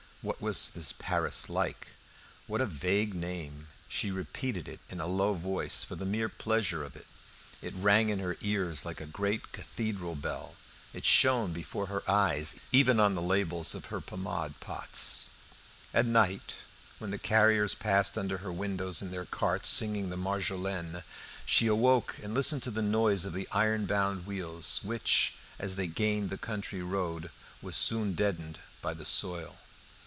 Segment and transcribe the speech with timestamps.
[0.23, 1.95] What was this Paris like?
[2.45, 3.69] What a vague name!
[3.87, 7.07] She repeated it in a low voice, for the mere pleasure of it;
[7.59, 10.55] it rang in her ears like a great cathedral bell;
[10.93, 15.25] it shone before her eyes, even on the labels of her pomade pots.
[15.91, 16.53] At night,
[16.99, 21.01] when the carriers passed under her windows in their carts singing the "Marjolaine,"
[21.47, 25.87] she awoke, and listened to the noise of the iron bound wheels, which, as they
[25.87, 27.31] gained the country road,
[27.63, 29.57] was soon deadened by the soil.